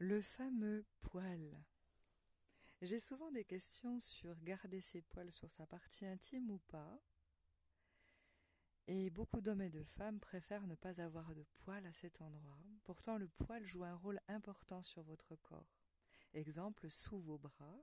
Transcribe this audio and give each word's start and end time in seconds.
Le 0.00 0.22
fameux 0.22 0.86
poil. 1.00 1.60
J'ai 2.82 3.00
souvent 3.00 3.32
des 3.32 3.44
questions 3.44 3.98
sur 3.98 4.40
garder 4.44 4.80
ses 4.80 5.02
poils 5.02 5.32
sur 5.32 5.50
sa 5.50 5.66
partie 5.66 6.06
intime 6.06 6.52
ou 6.52 6.60
pas. 6.68 7.02
Et 8.86 9.10
beaucoup 9.10 9.40
d'hommes 9.40 9.62
et 9.62 9.70
de 9.70 9.82
femmes 9.82 10.20
préfèrent 10.20 10.68
ne 10.68 10.76
pas 10.76 11.00
avoir 11.00 11.34
de 11.34 11.44
poils 11.64 11.84
à 11.84 11.92
cet 11.92 12.22
endroit. 12.22 12.60
Pourtant, 12.84 13.18
le 13.18 13.26
poil 13.26 13.64
joue 13.66 13.82
un 13.82 13.96
rôle 13.96 14.20
important 14.28 14.82
sur 14.82 15.02
votre 15.02 15.34
corps. 15.34 15.82
Exemple, 16.32 16.88
sous 16.90 17.18
vos 17.18 17.38
bras, 17.38 17.82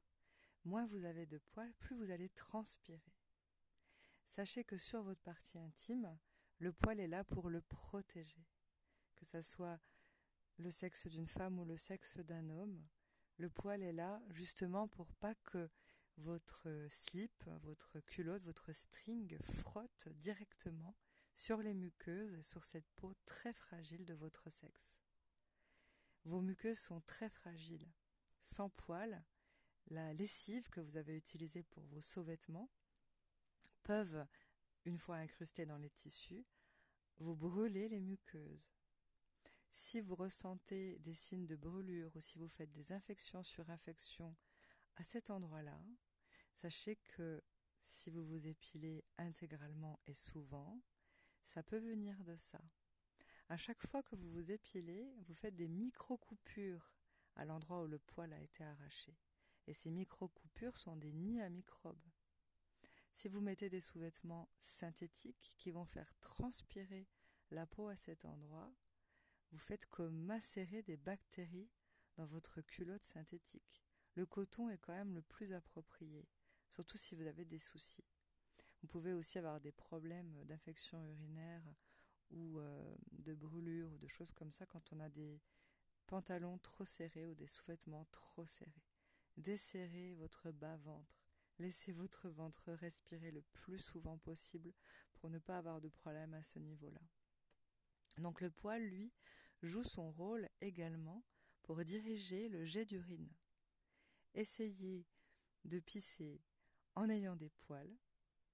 moins 0.64 0.86
vous 0.86 1.04
avez 1.04 1.26
de 1.26 1.38
poils, 1.38 1.74
plus 1.74 1.98
vous 1.98 2.12
allez 2.12 2.30
transpirer. 2.30 3.20
Sachez 4.24 4.64
que 4.64 4.78
sur 4.78 5.04
votre 5.04 5.22
partie 5.22 5.60
intime, 5.60 6.18
le 6.60 6.72
poil 6.72 7.02
est 7.02 7.10
là 7.10 7.26
pour 7.26 7.50
le 7.50 7.60
protéger. 7.60 8.48
Que 9.18 9.26
ça 9.26 9.42
soit 9.42 9.82
le 10.58 10.72
sexe 10.72 11.08
d'une 11.08 11.28
femme 11.28 11.60
ou 11.60 11.66
le 11.66 11.78
sexe 11.78 12.18
d'un 12.18 12.50
homme, 12.50 12.86
le 13.38 13.50
poil 13.50 13.84
est 13.84 13.94
là 13.94 14.22
justement 14.30 14.88
pour 14.88 15.14
pas 15.16 15.36
que 15.36 15.70
votre 16.18 16.88
slip, 16.90 17.44
votre 17.62 18.00
culotte, 18.00 18.44
votre 18.44 18.72
string 18.72 19.38
frotte 19.42 20.08
directement 20.16 20.96
sur 21.36 21.62
les 21.62 21.74
muqueuses 21.74 22.34
et 22.34 22.44
sur 22.44 22.64
cette 22.64 22.88
peau 22.96 23.14
très 23.26 23.54
fragile 23.54 24.06
de 24.06 24.14
votre 24.14 24.50
sexe. 24.50 24.96
Vos 26.24 26.42
muqueuses 26.42 26.80
sont 26.80 27.02
très 27.02 27.30
fragiles. 27.30 27.92
Sans 28.40 28.70
poil, 28.70 29.24
la 29.88 30.14
lessive 30.14 30.70
que 30.70 30.80
vous 30.80 30.98
avez 30.98 31.18
utilisée 31.18 31.64
pour 31.64 31.84
vos 31.88 32.02
sous-vêtements 32.02 32.72
peuvent, 33.84 34.26
une 34.86 34.98
fois 34.98 35.18
incrustées 35.18 35.66
dans 35.66 35.78
les 35.78 35.90
tissus, 35.90 36.46
vous 37.18 37.36
brûler 37.36 37.90
les 37.90 38.02
muqueuses. 38.02 38.70
Si 39.78 40.00
vous 40.00 40.16
ressentez 40.16 40.98
des 41.00 41.14
signes 41.14 41.48
de 41.48 41.58
brûlure 41.58 42.16
ou 42.16 42.22
si 42.22 42.38
vous 42.38 42.48
faites 42.48 42.72
des 42.72 42.94
infections 42.94 43.44
sur 43.44 43.70
infections 43.70 44.34
à 44.96 45.04
cet 45.04 45.30
endroit-là, 45.30 45.78
sachez 46.54 46.96
que 46.96 47.44
si 47.82 48.10
vous 48.10 48.26
vous 48.26 48.48
épilez 48.48 49.04
intégralement 49.18 50.00
et 50.08 50.16
souvent, 50.16 50.82
ça 51.44 51.62
peut 51.62 51.78
venir 51.78 52.24
de 52.24 52.38
ça. 52.38 52.62
À 53.50 53.58
chaque 53.58 53.86
fois 53.86 54.02
que 54.02 54.16
vous 54.16 54.32
vous 54.32 54.50
épilez, 54.50 55.14
vous 55.28 55.34
faites 55.34 55.58
des 55.58 55.68
micro-coupures 55.68 56.94
à 57.36 57.44
l'endroit 57.44 57.84
où 57.84 57.88
le 57.88 58.00
poil 58.00 58.32
a 58.32 58.40
été 58.40 58.64
arraché. 58.64 59.14
Et 59.68 59.74
ces 59.74 59.92
micro-coupures 59.92 60.78
sont 60.78 60.96
des 60.96 61.12
nids 61.12 61.42
à 61.42 61.50
microbes. 61.50 62.10
Si 63.14 63.28
vous 63.28 63.42
mettez 63.42 63.70
des 63.70 63.82
sous-vêtements 63.82 64.50
synthétiques 64.58 65.54
qui 65.58 65.72
vont 65.72 65.86
faire 65.86 66.14
transpirer 66.22 67.10
la 67.52 67.66
peau 67.68 67.90
à 67.90 67.98
cet 67.98 68.24
endroit, 68.24 68.74
vous 69.56 69.62
faites 69.62 69.86
comme 69.86 70.18
macérer 70.18 70.82
des 70.82 70.98
bactéries 70.98 71.70
dans 72.18 72.26
votre 72.26 72.60
culotte 72.60 73.06
synthétique. 73.06 73.82
Le 74.16 74.26
coton 74.26 74.70
est 74.70 74.78
quand 74.78 74.92
même 74.94 75.14
le 75.14 75.22
plus 75.22 75.54
approprié, 75.54 76.28
surtout 76.68 76.98
si 76.98 77.16
vous 77.16 77.26
avez 77.26 77.46
des 77.46 77.60
soucis. 77.60 78.04
Vous 78.82 78.90
pouvez 78.90 79.14
aussi 79.14 79.38
avoir 79.38 79.62
des 79.62 79.72
problèmes 79.72 80.44
d'infection 80.44 81.02
urinaire 81.06 81.64
ou 82.32 82.60
euh, 82.60 82.96
de 83.14 83.34
brûlure 83.34 83.94
ou 83.94 83.98
de 83.98 84.08
choses 84.08 84.34
comme 84.34 84.52
ça 84.52 84.66
quand 84.66 84.92
on 84.92 85.00
a 85.00 85.08
des 85.08 85.40
pantalons 86.06 86.58
trop 86.58 86.84
serrés 86.84 87.26
ou 87.26 87.34
des 87.34 87.48
sous-vêtements 87.48 88.10
trop 88.12 88.46
serrés. 88.46 88.84
Desserrez 89.38 90.16
votre 90.16 90.52
bas-ventre. 90.52 91.30
Laissez 91.60 91.94
votre 91.94 92.28
ventre 92.28 92.74
respirer 92.74 93.32
le 93.32 93.42
plus 93.42 93.80
souvent 93.80 94.18
possible 94.18 94.74
pour 95.14 95.30
ne 95.30 95.40
pas 95.40 95.60
avoir 95.60 95.80
de 95.80 95.88
problème 95.88 96.34
à 96.34 96.44
ce 96.44 96.60
niveau-là. 96.60 97.02
Donc 98.18 98.42
le 98.42 98.52
poil, 98.52 98.84
lui, 98.84 99.14
joue 99.62 99.84
son 99.84 100.12
rôle 100.12 100.50
également 100.62 101.24
pour 101.64 101.84
diriger 101.84 102.50
le 102.50 102.66
jet 102.66 102.86
d'urine. 102.86 103.34
Essayez 104.34 105.08
de 105.64 105.80
pisser 105.80 106.42
en 106.96 107.10
ayant 107.10 107.36
des 107.36 107.50
poils. 107.50 107.98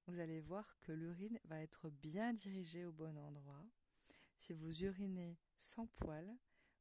Vous 0.08 0.20
allez 0.20 0.40
voir 0.40 0.78
que 0.80 0.92
l'urine 0.92 1.40
va 1.46 1.62
être 1.62 1.90
bien 1.90 2.34
dirigée 2.34 2.86
au 2.86 2.92
bon 2.92 3.18
endroit. 3.18 3.66
Si 4.38 4.54
vous 4.54 4.84
urinez 4.84 5.38
sans 5.58 5.88
poils, 5.88 6.38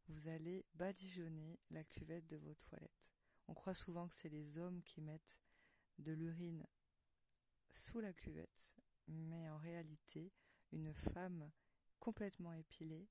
vous 0.09 0.29
allez 0.29 0.65
badigeonner 0.75 1.61
la 1.71 1.85
cuvette 1.85 2.27
de 2.27 2.37
vos 2.37 2.55
toilettes. 2.55 3.11
On 3.49 3.55
croit 3.55 3.75
souvent 3.75 4.09
que 4.09 4.15
c'est 4.15 4.29
les 4.29 4.59
hommes 4.59 4.83
qui 4.83 5.01
mettent 5.01 5.39
de 5.99 6.13
l'urine 6.13 6.67
sous 7.71 8.01
la 8.01 8.13
cuvette, 8.13 8.73
mais 9.07 9.49
en 9.51 9.59
réalité, 9.59 10.33
une 10.73 10.95
femme 10.95 11.51
complètement 11.99 12.53
épilé 12.53 13.09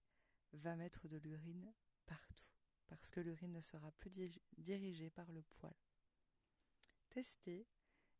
va 0.53 0.75
mettre 0.75 1.07
de 1.07 1.17
l'urine 1.17 1.73
partout, 2.05 2.47
parce 2.87 3.11
que 3.11 3.19
l'urine 3.19 3.53
ne 3.53 3.61
sera 3.61 3.91
plus 3.91 4.11
dirigée 4.57 5.09
par 5.09 5.31
le 5.31 5.41
poil. 5.43 5.73
Testez 7.09 7.67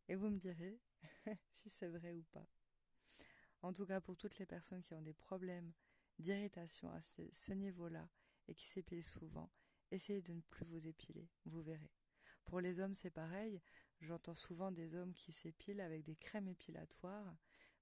et 0.08 0.16
vous 0.16 0.30
me 0.30 0.38
direz 0.38 0.80
si 1.52 1.70
c'est 1.70 1.88
vrai 1.88 2.14
ou 2.14 2.24
pas. 2.24 2.48
En 3.62 3.74
tout 3.74 3.86
cas, 3.86 4.02
pour 4.02 4.16
toutes 4.16 4.38
les 4.40 4.46
personnes 4.46 4.82
qui 4.82 4.94
ont 4.94 5.02
des 5.02 5.14
problèmes 5.14 5.74
d'irritation 6.18 6.92
à 6.92 7.02
ce 7.02 7.54
niveau-là 7.54 8.10
et 8.48 8.56
qui 8.56 8.66
s'épilent 8.68 9.04
souvent, 9.04 9.52
essayez 9.92 10.22
de 10.22 10.34
ne 10.34 10.42
plus 10.42 10.66
vous 10.66 10.88
épiler, 10.88 11.30
vous 11.46 11.62
verrez. 11.62 11.92
Pour 12.46 12.62
les 12.62 12.80
hommes, 12.80 12.96
c'est 12.96 13.12
pareil. 13.12 13.62
J'entends 14.00 14.34
souvent 14.34 14.72
des 14.72 14.96
hommes 14.96 15.14
qui 15.14 15.32
s'épilent 15.32 15.82
avec 15.82 16.04
des 16.04 16.16
crèmes 16.16 16.48
épilatoires. 16.48 17.38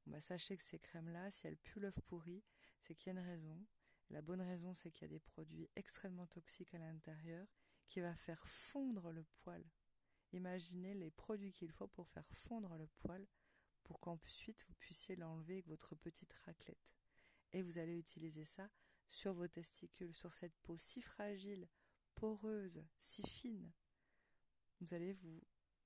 Bah, 0.07 0.19
sachez 0.19 0.57
que 0.57 0.63
ces 0.63 0.80
crèmes-là, 0.80 1.31
si 1.31 1.47
elles 1.47 1.57
puent 1.57 1.80
l'œuf 1.80 2.00
pourri, 2.02 2.44
c'est 2.81 2.96
qu'il 2.96 3.07
y 3.07 3.09
a 3.16 3.19
une 3.19 3.25
raison. 3.25 3.66
La 4.09 4.22
bonne 4.22 4.41
raison, 4.41 4.73
c'est 4.73 4.91
qu'il 4.91 5.03
y 5.03 5.12
a 5.12 5.13
des 5.13 5.19
produits 5.19 5.69
extrêmement 5.75 6.28
toxiques 6.28 6.73
à 6.73 6.79
l'intérieur 6.79 7.45
qui 7.85 8.00
va 8.00 8.16
faire 8.16 8.45
fondre 8.47 9.12
le 9.12 9.23
poil. 9.23 9.63
Imaginez 10.34 10.94
les 10.94 11.12
produits 11.12 11.51
qu'il 11.51 11.72
faut 11.72 11.88
pour 11.88 12.07
faire 12.07 12.29
fondre 12.29 12.78
le 12.78 12.88
poil 12.88 13.25
pour 13.84 14.00
qu'ensuite 14.00 14.66
vous 14.68 14.73
puissiez 14.75 15.16
l'enlever 15.16 15.56
avec 15.56 15.68
votre 15.68 15.95
petite 15.95 16.34
raclette. 16.45 16.94
Et 17.53 17.62
vous 17.62 17.78
allez 17.78 17.97
utiliser 17.97 18.45
ça 18.45 18.69
sur 19.07 19.34
vos 19.34 19.47
testicules, 19.47 20.13
sur 20.13 20.34
cette 20.34 20.56
peau 20.63 20.78
si 20.78 21.01
fragile, 21.01 21.68
poreuse, 22.16 22.84
si 23.00 23.24
fine. 23.24 23.72
Vous 24.81 24.94
allez 24.94 25.13
vous 25.13 25.41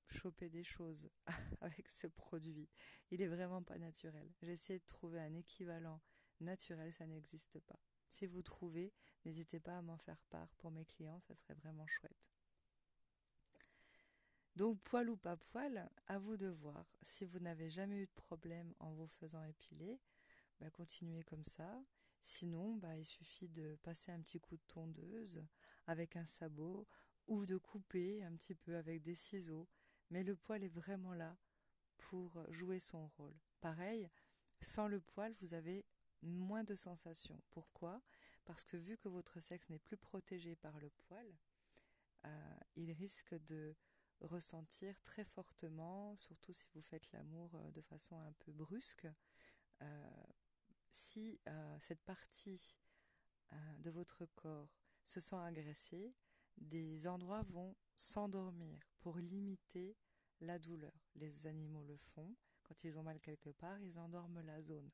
choper 0.06 0.50
des 0.50 0.64
choses 0.64 1.08
avec 1.60 1.88
ce 1.88 2.06
produit. 2.08 2.68
Il 3.10 3.22
est 3.22 3.28
vraiment 3.28 3.62
pas 3.62 3.78
naturel. 3.78 4.30
J'ai 4.42 4.52
essayé 4.52 4.78
de 4.80 4.86
trouver 4.86 5.20
un 5.20 5.34
équivalent 5.34 6.00
naturel, 6.40 6.92
ça 6.92 7.06
n'existe 7.06 7.60
pas. 7.60 7.78
Si 8.12 8.26
vous 8.26 8.42
trouvez, 8.42 8.92
n'hésitez 9.24 9.58
pas 9.58 9.78
à 9.78 9.82
m'en 9.82 9.96
faire 9.96 10.22
part 10.28 10.54
pour 10.58 10.70
mes 10.70 10.84
clients, 10.84 11.20
ça 11.20 11.34
serait 11.34 11.54
vraiment 11.54 11.86
chouette. 11.86 12.28
Donc 14.54 14.80
poil 14.82 15.08
ou 15.08 15.16
pas 15.16 15.38
poil, 15.38 15.90
à 16.06 16.18
vous 16.18 16.36
de 16.36 16.48
voir. 16.48 16.86
Si 17.02 17.24
vous 17.24 17.38
n'avez 17.38 17.70
jamais 17.70 18.02
eu 18.02 18.06
de 18.06 18.12
problème 18.12 18.74
en 18.80 18.92
vous 18.92 19.06
faisant 19.06 19.42
épiler, 19.44 19.98
bah, 20.60 20.70
continuez 20.70 21.24
comme 21.24 21.44
ça. 21.44 21.82
Sinon, 22.20 22.76
bah, 22.76 22.96
il 22.98 23.06
suffit 23.06 23.48
de 23.48 23.76
passer 23.82 24.12
un 24.12 24.20
petit 24.20 24.40
coup 24.40 24.56
de 24.56 24.62
tondeuse 24.68 25.42
avec 25.86 26.16
un 26.16 26.26
sabot 26.26 26.86
ou 27.26 27.46
de 27.46 27.56
couper 27.56 28.22
un 28.22 28.36
petit 28.36 28.54
peu 28.54 28.76
avec 28.76 29.02
des 29.02 29.16
ciseaux 29.16 29.66
mais 30.12 30.22
le 30.22 30.36
poil 30.36 30.62
est 30.62 30.68
vraiment 30.68 31.14
là 31.14 31.38
pour 31.96 32.44
jouer 32.52 32.80
son 32.80 33.08
rôle. 33.16 33.34
Pareil, 33.62 34.10
sans 34.60 34.86
le 34.86 35.00
poil, 35.00 35.32
vous 35.40 35.54
avez 35.54 35.86
moins 36.22 36.64
de 36.64 36.74
sensations. 36.74 37.40
Pourquoi? 37.50 38.02
Parce 38.44 38.64
que 38.64 38.76
vu 38.76 38.96
que 38.96 39.08
votre 39.08 39.40
sexe 39.40 39.68
n'est 39.68 39.78
plus 39.78 39.96
protégé 39.96 40.56
par 40.56 40.78
le 40.78 40.90
poil, 40.90 41.26
euh, 42.24 42.54
il 42.76 42.92
risque 42.92 43.34
de 43.46 43.74
ressentir 44.20 45.00
très 45.02 45.24
fortement, 45.24 46.16
surtout 46.16 46.52
si 46.52 46.66
vous 46.74 46.80
faites 46.80 47.10
l'amour 47.12 47.54
euh, 47.54 47.70
de 47.72 47.80
façon 47.80 48.20
un 48.20 48.32
peu 48.32 48.52
brusque, 48.52 49.08
euh, 49.82 50.24
si 50.90 51.40
cette 51.80 52.02
partie 52.02 52.76
de 53.78 53.90
votre 53.90 54.26
corps 54.26 54.68
se 55.04 55.20
sent 55.20 55.36
agressée, 55.36 56.14
des 56.58 57.06
endroits 57.06 57.42
vont 57.44 57.74
s'endormir 57.96 58.78
pour 59.00 59.16
limiter 59.16 59.96
la 60.40 60.58
douleur. 60.58 60.92
Les 61.14 61.46
animaux 61.46 61.82
le 61.82 61.96
font. 61.96 62.36
Quand 62.62 62.84
ils 62.84 62.98
ont 62.98 63.02
mal 63.02 63.20
quelque 63.20 63.50
part, 63.50 63.80
ils 63.80 63.98
endorment 63.98 64.42
la 64.42 64.60
zone. 64.60 64.90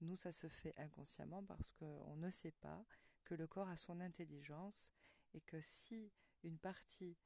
Nous, 0.00 0.16
ça 0.16 0.32
se 0.32 0.48
fait 0.48 0.74
inconsciemment 0.78 1.42
parce 1.44 1.72
qu'on 1.72 2.16
ne 2.16 2.30
sait 2.30 2.52
pas 2.52 2.84
que 3.24 3.34
le 3.34 3.46
corps 3.46 3.68
a 3.68 3.76
son 3.76 4.00
intelligence 4.00 4.92
et 5.34 5.40
que 5.40 5.60
si 5.60 6.12
une 6.42 6.58
partie 6.58 7.16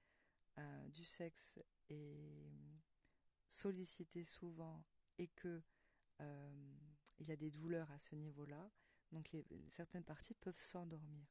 euh, 0.58 0.88
du 0.88 1.04
sexe 1.04 1.58
est 1.88 2.50
sollicitée 3.48 4.24
souvent 4.24 4.84
et 5.18 5.28
que 5.28 5.62
euh, 6.20 6.76
il 7.18 7.28
y 7.28 7.32
a 7.32 7.36
des 7.36 7.50
douleurs 7.50 7.90
à 7.90 7.98
ce 7.98 8.14
niveau-là, 8.14 8.70
donc 9.12 9.30
certaines 9.68 10.04
parties 10.04 10.34
peuvent 10.34 10.60
s'endormir. 10.60 11.26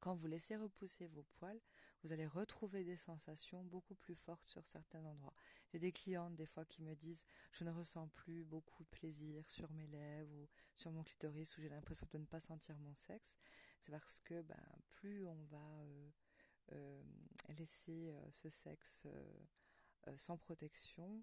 Quand 0.00 0.14
vous 0.14 0.26
laissez 0.26 0.56
repousser 0.56 1.06
vos 1.08 1.24
poils, 1.38 1.60
vous 2.04 2.12
allez 2.12 2.26
retrouver 2.26 2.84
des 2.84 2.98
sensations 2.98 3.64
beaucoup 3.64 3.94
plus 3.94 4.14
fortes 4.14 4.46
sur 4.46 4.66
certains 4.66 5.02
endroits. 5.04 5.34
J'ai 5.72 5.78
des 5.78 5.90
clientes 5.90 6.36
des 6.36 6.44
fois 6.44 6.66
qui 6.66 6.82
me 6.82 6.94
disent 6.94 7.24
je 7.50 7.64
ne 7.64 7.70
ressens 7.70 8.08
plus 8.08 8.44
beaucoup 8.44 8.84
de 8.84 8.88
plaisir 8.90 9.48
sur 9.48 9.72
mes 9.72 9.86
lèvres 9.86 10.32
ou 10.34 10.48
sur 10.76 10.92
mon 10.92 11.02
clitoris 11.02 11.56
où 11.56 11.62
j'ai 11.62 11.70
l'impression 11.70 12.06
de 12.12 12.18
ne 12.18 12.26
pas 12.26 12.40
sentir 12.40 12.76
mon 12.78 12.94
sexe. 12.94 13.38
C'est 13.80 13.90
parce 13.90 14.18
que 14.18 14.42
ben, 14.42 14.62
plus 14.90 15.26
on 15.26 15.44
va 15.44 15.84
euh, 16.72 17.02
laisser 17.56 18.14
ce 18.32 18.50
sexe 18.50 19.06
sans 20.18 20.36
protection, 20.36 21.22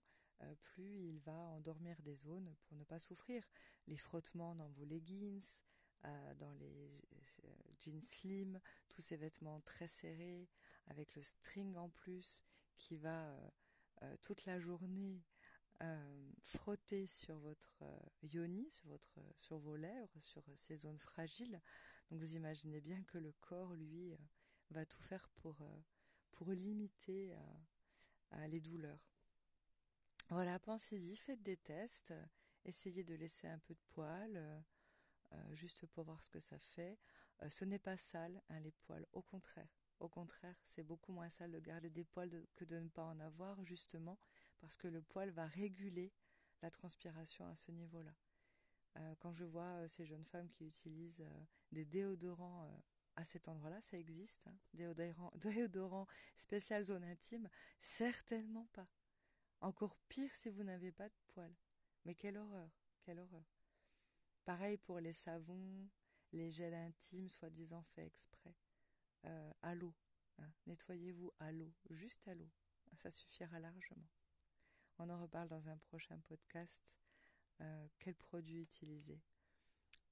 plus 0.62 1.04
il 1.10 1.19
va 1.19 1.33
endormir 1.33 2.01
des 2.01 2.16
zones 2.16 2.56
pour 2.63 2.75
ne 2.75 2.83
pas 2.83 2.98
souffrir. 2.98 3.44
Les 3.86 3.98
frottements 3.98 4.56
dans 4.56 4.69
vos 4.69 4.86
leggings, 4.86 5.45
dans 6.39 6.53
les 6.53 7.01
jeans 7.80 8.01
slim, 8.01 8.59
tous 8.89 9.01
ces 9.01 9.18
vêtements 9.18 9.62
très 9.62 9.88
serrés, 9.88 10.50
avec 10.88 11.15
le 11.15 11.24
string 11.24 11.75
en 11.77 11.89
plus, 11.89 12.44
qui 12.75 12.98
va 12.98 13.38
toute 14.21 14.45
la 14.45 14.59
journée 14.59 15.21
euh, 15.81 16.31
frotter 16.44 17.07
sur 17.07 17.36
votre 17.39 17.80
euh, 17.81 18.00
yoni, 18.21 18.69
sur, 18.69 18.88
votre, 18.88 19.19
sur 19.36 19.57
vos 19.57 19.75
lèvres, 19.75 20.19
sur 20.19 20.44
ces 20.56 20.77
zones 20.77 21.00
fragiles. 21.00 21.59
Donc 22.09 22.19
vous 22.19 22.36
imaginez 22.36 22.81
bien 22.81 23.01
que 23.06 23.18
le 23.18 23.31
corps, 23.39 23.74
lui, 23.74 24.12
euh, 24.12 24.18
va 24.69 24.86
tout 24.86 25.01
faire 25.01 25.27
pour, 25.38 25.57
pour 26.31 26.51
limiter 26.51 27.33
les 28.47 28.62
douleurs. 28.62 29.12
Voilà, 30.30 30.59
pensez-y, 30.59 31.15
faites 31.18 31.42
des 31.44 31.57
tests, 31.57 32.13
essayez 32.63 33.04
de 33.04 33.15
laisser 33.15 33.47
un 33.47 33.59
peu 33.59 33.74
de 33.74 33.81
poils, 33.89 34.63
juste 35.54 35.86
pour 35.88 36.04
voir 36.04 36.24
ce 36.24 36.30
que 36.30 36.39
ça 36.39 36.60
fait. 36.60 36.98
ce 37.50 37.66
n'est 37.66 37.80
pas 37.80 37.98
sale, 37.98 38.42
hein, 38.50 38.60
les 38.60 38.72
poils, 38.72 39.06
au 39.13 39.22
contraire. 39.22 39.69
Au 40.00 40.10
contraire, 40.10 40.56
c'est 40.66 40.83
beaucoup 40.83 41.12
moins 41.12 41.30
sale 41.30 41.51
de 41.51 41.60
garder 41.60 41.89
des 41.89 42.06
poils 42.06 42.48
que 42.56 42.66
de 42.66 42.80
ne 42.80 42.89
pas 42.89 43.04
en 43.04 43.19
avoir, 43.19 43.63
justement, 43.66 44.18
parce 44.60 44.75
que 44.75 44.88
le 44.88 45.01
poil 45.01 45.30
va 45.30 45.45
réguler 45.45 46.12
la 46.62 46.72
transpiration 46.72 47.45
à 47.48 47.56
ce 47.56 47.72
niveau-là. 47.72 48.13
Euh, 48.98 49.16
quand 49.19 49.33
je 49.33 49.45
vois 49.45 49.63
euh, 49.63 49.88
ces 49.88 50.06
jeunes 50.06 50.25
femmes 50.25 50.50
qui 50.50 50.66
utilisent 50.66 51.22
euh, 51.22 51.45
des 51.72 51.86
déodorants 51.86 52.68
à 53.16 53.25
cet 53.25 53.48
endroit-là, 53.48 53.81
ça 53.81 53.98
existe, 53.98 54.48
hein, 54.48 54.57
déodorant, 54.74 55.31
déodorant 55.36 56.07
spécial 56.36 56.83
zone 56.83 57.04
intime, 57.04 57.50
certainement 57.80 58.68
pas. 58.74 58.88
Encore 59.62 59.95
pire 60.10 60.33
si 60.33 60.50
vous 60.50 60.63
n'avez 60.63 60.92
pas 60.92 61.10
de 61.10 61.16
poils. 61.28 61.56
Mais 62.06 62.16
quelle 62.16 62.38
horreur, 62.38 62.69
quelle 63.04 63.19
horreur. 63.19 63.61
Pareil 64.46 64.78
pour 64.78 65.00
les 65.00 65.14
savons, 65.14 65.88
les 66.34 66.52
gels 66.52 66.74
intimes 66.74 67.30
soi-disant 67.30 67.84
faits 67.96 68.08
exprès. 68.08 68.56
à 69.62 69.76
l'eau. 69.76 69.94
Hein. 70.40 70.52
Nettoyez-vous 70.66 71.32
à 71.40 71.52
l'eau, 71.52 71.72
juste 71.90 72.28
à 72.28 72.34
l'eau. 72.34 72.50
Ça 72.96 73.12
suffira 73.12 73.60
largement. 73.60 74.10
On 74.98 75.10
en 75.10 75.20
reparle 75.20 75.48
dans 75.48 75.68
un 75.70 75.78
prochain 75.78 76.20
podcast. 76.28 76.96
Euh, 77.62 77.88
quel 78.00 78.16
produit 78.16 78.62
utiliser 78.62 79.20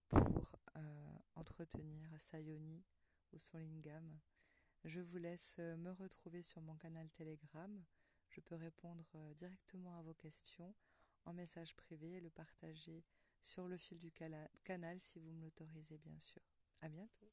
pour 0.08 0.56
euh, 0.76 1.18
entretenir 1.36 2.10
sa 2.20 2.40
yoni 2.40 2.84
ou 3.32 3.40
son 3.40 3.58
lingam? 3.58 4.20
Je 4.84 5.00
vous 5.00 5.18
laisse 5.18 5.58
euh, 5.60 5.76
me 5.78 5.92
retrouver 5.92 6.42
sur 6.42 6.62
mon 6.62 6.76
canal 6.76 7.10
Telegram. 7.12 7.84
Je 8.30 8.42
peux 8.42 8.56
répondre 8.56 9.06
directement 9.36 9.98
à 9.98 10.02
vos 10.02 10.14
questions 10.14 10.74
en 11.26 11.34
message 11.34 11.76
privé 11.76 12.14
et 12.14 12.22
le 12.22 12.30
partager 12.30 13.04
sur 13.44 13.68
le 13.68 13.78
fil 13.78 13.98
du 13.98 14.12
canal 14.12 15.00
si 15.00 15.20
vous 15.20 15.32
me 15.32 15.44
l'autorisez 15.44 15.98
bien 15.98 16.20
sûr. 16.20 16.42
À 16.82 16.90
bientôt. 16.90 17.32